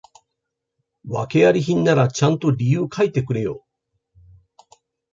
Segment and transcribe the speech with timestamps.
[1.07, 3.63] 訳あり品ならちゃんと理由書いてくれよ